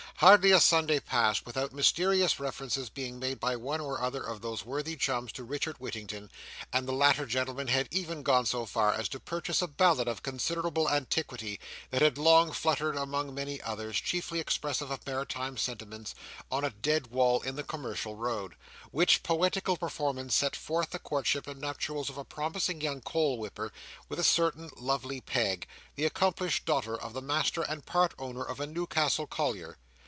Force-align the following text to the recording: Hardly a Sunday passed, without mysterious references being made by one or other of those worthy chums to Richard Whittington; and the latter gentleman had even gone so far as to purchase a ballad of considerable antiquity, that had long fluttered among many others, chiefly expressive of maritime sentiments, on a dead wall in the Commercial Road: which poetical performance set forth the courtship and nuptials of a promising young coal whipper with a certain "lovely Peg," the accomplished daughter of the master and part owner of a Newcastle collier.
Hardly 0.17 0.51
a 0.51 0.59
Sunday 0.59 0.99
passed, 0.99 1.47
without 1.47 1.73
mysterious 1.73 2.39
references 2.39 2.91
being 2.91 3.17
made 3.17 3.39
by 3.39 3.55
one 3.55 3.81
or 3.81 3.99
other 3.99 4.21
of 4.23 4.39
those 4.41 4.63
worthy 4.63 4.95
chums 4.95 5.31
to 5.31 5.43
Richard 5.43 5.77
Whittington; 5.79 6.29
and 6.71 6.87
the 6.87 6.91
latter 6.93 7.25
gentleman 7.25 7.65
had 7.69 7.87
even 7.89 8.21
gone 8.21 8.45
so 8.45 8.67
far 8.67 8.93
as 8.93 9.09
to 9.09 9.19
purchase 9.19 9.63
a 9.63 9.67
ballad 9.67 10.07
of 10.07 10.21
considerable 10.21 10.87
antiquity, 10.87 11.59
that 11.89 12.03
had 12.03 12.19
long 12.19 12.51
fluttered 12.51 12.95
among 12.95 13.33
many 13.33 13.59
others, 13.63 13.99
chiefly 13.99 14.39
expressive 14.39 14.91
of 14.91 15.07
maritime 15.07 15.57
sentiments, 15.57 16.13
on 16.51 16.63
a 16.63 16.69
dead 16.69 17.07
wall 17.07 17.41
in 17.41 17.55
the 17.55 17.63
Commercial 17.63 18.15
Road: 18.15 18.55
which 18.91 19.23
poetical 19.23 19.75
performance 19.75 20.35
set 20.35 20.55
forth 20.55 20.91
the 20.91 20.99
courtship 20.99 21.47
and 21.47 21.59
nuptials 21.59 22.11
of 22.11 22.19
a 22.19 22.23
promising 22.25 22.79
young 22.79 23.01
coal 23.01 23.39
whipper 23.39 23.71
with 24.07 24.19
a 24.19 24.23
certain 24.23 24.69
"lovely 24.77 25.19
Peg," 25.19 25.65
the 25.95 26.05
accomplished 26.05 26.63
daughter 26.65 26.95
of 26.95 27.13
the 27.13 27.23
master 27.23 27.63
and 27.63 27.87
part 27.87 28.13
owner 28.19 28.43
of 28.43 28.59
a 28.59 28.67
Newcastle 28.67 29.25
collier. 29.25 29.79